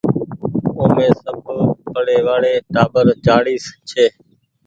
اومي 0.79 1.07
سب 1.23 1.35
ٽوٽل 1.45 1.81
پڙي 1.93 2.17
وآڙي 2.27 2.53
ٽآٻر 2.73 3.05
چآڙيس 3.25 3.65
ڇي۔ 3.89 4.05